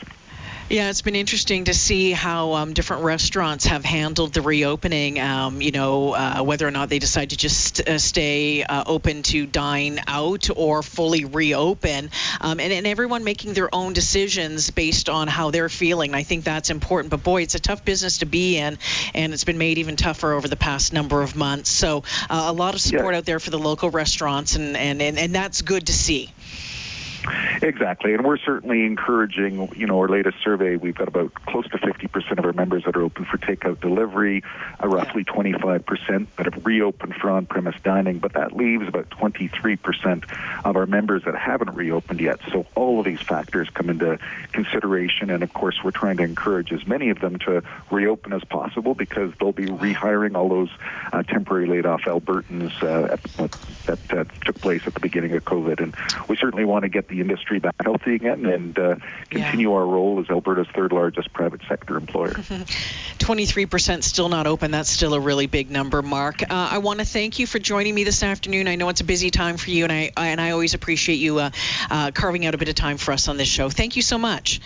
Yeah, 0.69 0.91
it's 0.91 1.03
been 1.03 1.15
interesting 1.15 1.67
to 1.67 1.75
see 1.75 2.11
how 2.11 2.55
um, 2.55 2.73
different 2.73 3.05
restaurants 3.05 3.67
have 3.67 3.85
handled 3.85 4.35
the 4.35 4.43
reopening. 4.43 5.21
Um, 5.21 5.63
you 5.63 5.71
know, 5.71 6.13
uh, 6.13 6.43
whether 6.43 6.67
or 6.67 6.73
not 6.73 6.89
they 6.89 6.99
decide 6.99 7.31
to 7.31 7.37
just 7.37 7.89
uh, 7.89 7.99
stay 7.99 8.65
uh, 8.65 8.83
open 8.85 9.23
to 9.25 9.47
dine 9.47 10.01
out 10.09 10.49
or 10.57 10.83
fully 10.83 11.25
reopen, 11.25 12.11
um, 12.41 12.59
and, 12.59 12.73
and 12.73 12.85
everyone 12.85 13.23
making 13.23 13.53
their 13.53 13.73
own 13.73 13.93
decisions 13.93 14.69
based 14.73 15.09
on 15.09 15.29
how 15.29 15.53
they're 15.53 15.69
feeling. 15.69 16.15
I 16.15 16.25
think 16.25 16.43
that's 16.43 16.71
important. 16.71 17.13
But 17.13 17.23
boy, 17.23 17.43
it's 17.43 17.55
a 17.55 17.61
tough 17.61 17.85
business 17.85 18.19
to 18.19 18.27
be 18.27 18.59
in, 18.59 18.77
and 19.15 19.33
it's 19.33 19.45
been 19.45 19.59
made 19.59 19.79
even 19.79 19.95
tougher 19.95 20.33
over 20.33 20.49
the 20.49 20.57
past 20.57 20.93
number 20.93 21.23
of 21.23 21.37
months. 21.37 21.71
So 21.71 22.03
uh, 22.29 22.47
a 22.49 22.53
lot 22.53 22.75
of 22.75 22.81
support 22.81 23.15
yeah. 23.15 23.19
out 23.19 23.25
there 23.25 23.39
for 23.39 23.51
the 23.51 23.59
local 23.59 23.91
restaurants, 23.91 24.57
and, 24.57 24.77
and, 24.77 25.01
and, 25.01 25.17
and 25.17 25.33
that's 25.33 25.63
good 25.63 25.87
to 25.87 25.93
see. 25.93 26.33
Exactly, 27.63 28.15
and 28.15 28.25
we're 28.25 28.37
certainly 28.39 28.85
encouraging. 28.85 29.73
You 29.77 29.87
know, 29.87 29.99
our 29.99 30.09
latest 30.09 30.39
survey, 30.43 30.77
we've 30.77 30.95
got 30.95 31.09
about 31.09 31.35
close 31.35 31.69
to 31.71 31.79
50% 31.79 32.39
of 32.39 32.45
our 32.45 32.53
members 32.53 32.85
that 32.85 32.97
are 32.97 33.03
open 33.03 33.25
for 33.25 33.39
takeout 33.39 33.81
delivery, 33.81 34.43
uh, 34.83 34.89
roughly 34.89 35.25
25% 35.25 36.27
that 36.37 36.53
have 36.53 36.67
reopened 36.67 37.15
for 37.15 37.31
on-premise 37.31 37.77
dining, 37.83 38.19
but 38.19 38.35
that 38.35 38.53
leaves 38.53 38.87
about 38.89 39.11
23% 39.11 40.25
of 40.65 40.77
our 40.77 40.87
members 40.87 41.25
that 41.25 41.35
haven't 41.35 41.75
reopened 41.75 42.21
yet. 42.21 42.41
So 42.51 42.67
all 42.75 43.01
of 43.01 43.05
these 43.05 43.21
factors 43.21 43.69
come 43.71 43.91
into 43.91 44.19
consideration, 44.53 45.31
and 45.31 45.43
of 45.43 45.53
course, 45.53 45.79
we're 45.83 45.91
trying 45.91 46.19
to 46.19 46.25
encourage 46.25 46.73
as 46.73 46.87
many 46.87 47.11
of 47.11 47.21
them 47.21 47.39
to 47.41 47.63
reopen 47.91 48.33
as 48.33 48.45
possible 48.45 48.95
because 48.95 49.33
they'll 49.39 49.53
be 49.53 49.67
rehiring 49.67 50.37
all 50.37 50.49
those 50.49 50.71
uh, 51.13 51.23
temporary 51.23 51.67
laid-off 51.67 52.03
Albertans 52.03 52.83
uh, 52.83 53.13
at, 53.13 53.23
that 53.87 54.13
uh, 54.13 54.25
took 54.45 54.61
place 54.61 54.83
at 54.87 54.95
the 54.95 55.01
beginning 55.01 55.33
of 55.33 55.45
COVID, 55.45 55.81
and 55.81 55.95
we 56.29 56.37
certainly 56.37 56.65
want 56.65 56.83
to 56.83 56.89
get 56.89 57.09
the 57.09 57.16
the 57.17 57.23
industry 57.23 57.59
back 57.59 57.75
healthy 57.83 58.15
again 58.15 58.45
and 58.47 58.79
uh, 58.79 58.97
continue 59.31 59.71
yeah. 59.71 59.77
our 59.77 59.87
role 59.87 60.21
as 60.21 60.29
Alberta's 60.31 60.69
third 60.75 60.93
largest 60.93 61.33
private 61.33 61.61
sector 61.69 61.97
employer. 61.97 62.33
23% 63.19 64.03
still 64.03 64.29
not 64.29 64.47
open. 64.47 64.71
That's 64.71 64.91
still 64.91 65.15
a 65.15 65.21
really 65.21 65.47
big 65.47 65.71
number, 65.71 66.03
Mark. 66.03 66.43
Uh, 66.43 66.47
I 66.51 66.79
want 66.79 67.01
to 67.01 67.05
thank 67.05 67.39
you 67.39 67.47
for 67.47 67.59
joining 67.59 67.95
me 67.95 68.05
this 68.05 68.23
afternoon. 68.23 68.69
I 68.69 68.77
know 68.77 68.89
it's 68.89 69.01
a 69.01 69.05
busy 69.05 69.31
time 69.31 69.57
for 69.57 69.71
you, 69.71 69.85
and 69.85 69.93
I 69.93 70.13
and 70.17 70.41
I 70.41 70.51
always 70.51 70.75
appreciate 70.75 71.17
you 71.17 71.39
uh, 71.39 71.51
uh 71.91 72.11
carving 72.13 72.47
out 72.47 72.55
a 72.55 72.59
bit 72.59 72.69
of 72.69 72.75
time 72.75 72.99
for 72.99 73.13
us 73.13 73.29
on 73.29 73.37
this 73.37 73.49
show. 73.49 73.71
Thank 73.71 73.97
you 73.97 74.03
so 74.03 74.19
much. 74.19 74.61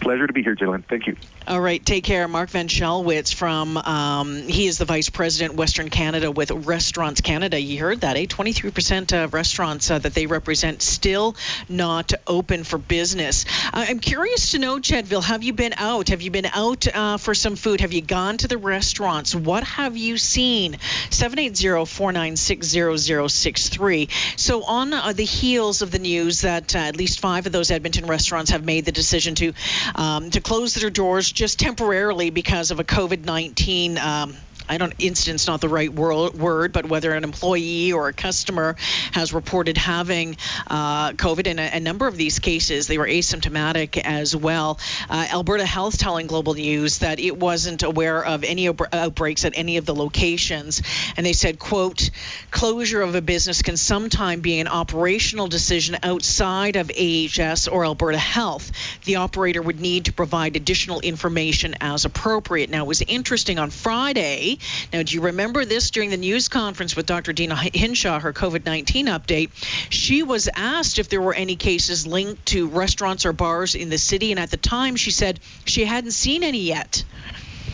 Pleasure 0.00 0.26
to 0.26 0.32
be 0.32 0.42
here, 0.42 0.54
Jalen. 0.54 0.84
Thank 0.84 1.06
you. 1.06 1.16
All 1.48 1.60
right, 1.60 1.84
take 1.84 2.02
care. 2.02 2.26
Mark 2.26 2.50
von 2.50 2.66
Schellwitz 2.66 3.32
from, 3.32 3.76
um, 3.76 4.48
he 4.48 4.66
is 4.66 4.78
the 4.78 4.84
Vice 4.84 5.10
President, 5.10 5.54
Western 5.54 5.90
Canada 5.90 6.32
with 6.32 6.50
Restaurants 6.50 7.20
Canada. 7.20 7.60
You 7.60 7.78
heard 7.78 8.00
that, 8.00 8.16
eh? 8.16 8.26
23% 8.26 9.12
of 9.12 9.32
restaurants 9.32 9.88
uh, 9.88 10.00
that 10.00 10.12
they 10.12 10.26
represent 10.26 10.82
still 10.82 11.36
not 11.68 12.12
open 12.26 12.64
for 12.64 12.78
business. 12.78 13.44
Uh, 13.72 13.84
I'm 13.88 14.00
curious 14.00 14.50
to 14.50 14.58
know, 14.58 14.80
Chedville, 14.80 15.22
have 15.22 15.44
you 15.44 15.52
been 15.52 15.74
out? 15.76 16.08
Have 16.08 16.20
you 16.20 16.32
been 16.32 16.46
out 16.46 16.92
uh, 16.92 17.16
for 17.16 17.32
some 17.32 17.54
food? 17.54 17.80
Have 17.80 17.92
you 17.92 18.02
gone 18.02 18.38
to 18.38 18.48
the 18.48 18.58
restaurants? 18.58 19.32
What 19.32 19.62
have 19.62 19.96
you 19.96 20.18
seen? 20.18 20.78
780-496-0063. 21.10 24.10
So 24.36 24.64
on 24.64 24.92
uh, 24.92 25.12
the 25.12 25.24
heels 25.24 25.82
of 25.82 25.92
the 25.92 26.00
news 26.00 26.40
that 26.40 26.74
uh, 26.74 26.80
at 26.80 26.96
least 26.96 27.20
five 27.20 27.46
of 27.46 27.52
those 27.52 27.70
Edmonton 27.70 28.06
restaurants 28.06 28.50
have 28.50 28.64
made 28.64 28.84
the 28.84 28.90
decision 28.90 29.36
to 29.36 29.52
um, 29.94 30.30
to 30.30 30.40
close 30.40 30.74
their 30.74 30.90
doors 30.90 31.35
just 31.36 31.60
temporarily 31.60 32.30
because 32.30 32.70
of 32.70 32.80
a 32.80 32.84
COVID 32.84 33.24
19 33.24 33.98
um, 33.98 34.34
I 34.68 34.78
don't 34.78 34.94
incident's 34.98 35.46
not 35.46 35.60
the 35.60 35.68
right 35.68 35.92
word, 35.92 36.72
but 36.72 36.86
whether 36.86 37.12
an 37.12 37.24
employee 37.24 37.92
or 37.92 38.08
a 38.08 38.12
customer 38.12 38.76
has 39.12 39.32
reported 39.32 39.76
having 39.76 40.36
uh, 40.66 41.12
COVID. 41.12 41.46
In 41.46 41.58
a, 41.58 41.70
a, 41.74 41.80
number 41.80 42.08
of 42.08 42.16
these 42.16 42.38
cases, 42.40 42.86
they 42.86 42.98
were 42.98 43.06
asymptomatic 43.06 43.96
as 43.98 44.34
well. 44.34 44.78
Uh, 45.08 45.26
Alberta 45.30 45.64
Health 45.64 45.98
telling 45.98 46.26
Global 46.26 46.54
News 46.54 46.98
that 46.98 47.20
it 47.20 47.36
wasn't 47.36 47.82
aware 47.82 48.24
of 48.24 48.42
any 48.42 48.68
outbreaks 48.68 49.44
at 49.44 49.52
any 49.56 49.76
of 49.76 49.86
the 49.86 49.94
locations, 49.94 50.82
and 51.16 51.24
they 51.24 51.32
said, 51.32 51.58
"quote 51.58 52.10
Closure 52.50 53.02
of 53.02 53.14
a 53.14 53.20
business 53.20 53.62
can 53.62 53.76
sometimes 53.76 54.42
be 54.42 54.58
an 54.58 54.68
operational 54.68 55.46
decision 55.46 55.96
outside 56.02 56.76
of 56.76 56.90
AHS 56.90 57.68
or 57.68 57.84
Alberta 57.84 58.18
Health. 58.18 58.72
The 59.04 59.16
operator 59.16 59.62
would 59.62 59.80
need 59.80 60.06
to 60.06 60.12
provide 60.12 60.56
additional 60.56 61.00
information 61.00 61.76
as 61.80 62.04
appropriate." 62.04 62.70
Now, 62.70 62.84
it 62.84 62.88
was 62.88 63.02
interesting 63.02 63.58
on 63.58 63.70
Friday. 63.70 64.55
Now, 64.92 65.02
do 65.02 65.14
you 65.14 65.20
remember 65.22 65.64
this 65.64 65.90
during 65.90 66.10
the 66.10 66.16
news 66.16 66.48
conference 66.48 66.96
with 66.96 67.06
Dr. 67.06 67.32
Deena 67.32 67.56
Hinshaw, 67.56 68.20
her 68.20 68.32
COVID 68.32 68.64
19 68.64 69.06
update? 69.06 69.50
She 69.90 70.22
was 70.22 70.48
asked 70.54 70.98
if 70.98 71.08
there 71.08 71.20
were 71.20 71.34
any 71.34 71.56
cases 71.56 72.06
linked 72.06 72.46
to 72.46 72.68
restaurants 72.68 73.26
or 73.26 73.32
bars 73.32 73.74
in 73.74 73.88
the 73.88 73.98
city, 73.98 74.30
and 74.30 74.40
at 74.40 74.50
the 74.50 74.56
time 74.56 74.96
she 74.96 75.10
said 75.10 75.40
she 75.64 75.84
hadn't 75.84 76.12
seen 76.12 76.42
any 76.42 76.60
yet. 76.60 77.04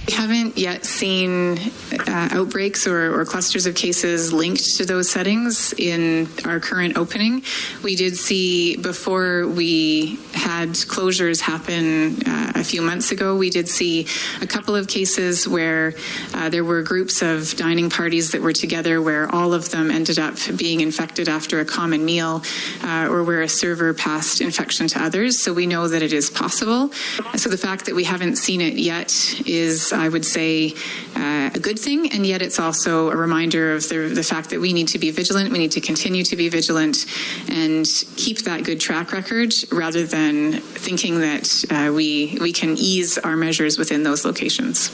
We 0.06 0.14
haven't 0.14 0.58
yet 0.58 0.84
seen 0.84 1.58
uh, 1.92 2.28
outbreaks 2.32 2.88
or, 2.88 3.20
or, 3.20 3.24
clusters 3.24 3.66
of 3.66 3.76
cases 3.76 4.32
linked 4.32 4.76
to 4.76 4.84
those 4.84 5.08
settings 5.08 5.72
in 5.78 6.28
our 6.44 6.58
current 6.58 6.96
opening. 6.96 7.42
We 7.84 7.94
did 7.94 8.16
see 8.16 8.76
before 8.76 9.46
we 9.46 10.18
had 10.32 10.70
closures 10.70 11.40
happen 11.40 12.20
uh, 12.26 12.52
a 12.56 12.64
few 12.64 12.82
months 12.82 13.12
ago, 13.12 13.36
we 13.36 13.50
did 13.50 13.68
see 13.68 14.06
a 14.40 14.46
couple 14.46 14.74
of 14.74 14.88
cases 14.88 15.46
where 15.46 15.94
uh, 16.34 16.48
there 16.48 16.64
were 16.64 16.82
groups 16.82 17.22
of 17.22 17.54
dining 17.56 17.90
parties 17.90 18.32
that 18.32 18.40
were 18.40 18.52
together 18.52 19.00
where 19.02 19.32
all 19.32 19.52
of 19.52 19.70
them 19.70 19.90
ended 19.90 20.18
up 20.18 20.34
being 20.56 20.80
infected 20.80 21.28
after 21.28 21.60
a 21.60 21.64
common 21.64 22.04
meal 22.04 22.42
uh, 22.82 23.08
or 23.10 23.22
where 23.24 23.42
a 23.42 23.48
server 23.48 23.92
passed 23.94 24.40
infection 24.40 24.86
to 24.88 25.02
others. 25.02 25.42
So 25.42 25.52
we 25.52 25.66
know 25.66 25.88
that 25.88 26.02
it 26.02 26.12
is 26.12 26.30
possible. 26.30 26.88
So 27.36 27.48
the 27.48 27.58
fact 27.58 27.86
that 27.86 27.94
we 27.94 28.04
haven't 28.04 28.36
seen 28.36 28.60
it 28.60 28.74
yet 28.74 29.12
is 29.46 29.91
I 29.92 30.08
would 30.08 30.24
say, 30.24 30.74
uh, 31.16 31.50
a 31.54 31.58
good 31.58 31.78
thing, 31.78 32.10
and 32.12 32.26
yet 32.26 32.42
it's 32.42 32.58
also 32.58 33.10
a 33.10 33.16
reminder 33.16 33.74
of 33.74 33.88
the, 33.88 34.10
the 34.14 34.22
fact 34.22 34.50
that 34.50 34.60
we 34.60 34.72
need 34.72 34.88
to 34.88 34.98
be 34.98 35.10
vigilant. 35.10 35.52
We 35.52 35.58
need 35.58 35.72
to 35.72 35.80
continue 35.80 36.24
to 36.24 36.36
be 36.36 36.48
vigilant 36.48 37.06
and 37.48 37.86
keep 38.16 38.38
that 38.40 38.64
good 38.64 38.80
track 38.80 39.12
record 39.12 39.52
rather 39.70 40.04
than 40.04 40.60
thinking 40.60 41.20
that 41.20 41.64
uh, 41.70 41.92
we 41.92 42.38
we 42.40 42.52
can 42.52 42.76
ease 42.78 43.18
our 43.18 43.36
measures 43.36 43.78
within 43.78 44.02
those 44.02 44.24
locations. 44.24 44.90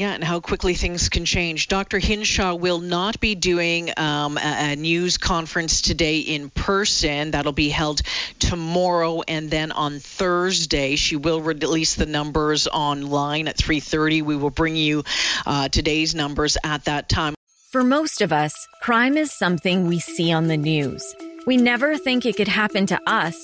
Yeah, 0.00 0.12
and 0.12 0.24
how 0.24 0.40
quickly 0.40 0.72
things 0.72 1.10
can 1.10 1.26
change. 1.26 1.68
Dr. 1.68 1.98
Hinshaw 1.98 2.54
will 2.54 2.78
not 2.78 3.20
be 3.20 3.34
doing 3.34 3.90
um, 3.98 4.38
a, 4.38 4.72
a, 4.72 4.76
news 4.76 5.18
conference 5.18 5.82
today 5.82 6.20
in 6.20 6.48
person. 6.48 7.32
That'll 7.32 7.52
be 7.52 7.68
held 7.68 8.00
tomorrow 8.38 9.20
and 9.28 9.50
then 9.50 9.72
on 9.72 9.98
Thursday. 9.98 10.96
She 10.96 11.16
will 11.16 11.42
release 11.42 11.96
the 11.96 12.06
numbers 12.06 12.66
online 12.66 13.46
at 13.46 13.58
3:30. 13.58 14.22
We 14.22 14.36
will 14.36 14.48
bring 14.48 14.74
you 14.74 15.04
uh, 15.44 15.68
today's 15.68 16.14
numbers 16.14 16.56
at 16.64 16.86
that 16.86 17.10
time. 17.10 17.34
For 17.70 17.84
most 17.84 18.22
of 18.22 18.32
us, 18.32 18.54
crime 18.80 19.18
is 19.18 19.30
something 19.30 19.86
we 19.86 19.98
see 19.98 20.32
on 20.32 20.46
the 20.46 20.56
news. 20.56 21.04
We 21.46 21.58
never 21.58 21.98
think 21.98 22.24
it 22.24 22.38
could 22.38 22.48
happen 22.48 22.86
to 22.86 22.98
us 23.06 23.36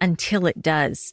until 0.00 0.46
it 0.46 0.62
does. 0.62 1.12